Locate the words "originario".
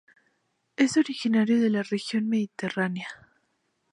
0.97-1.61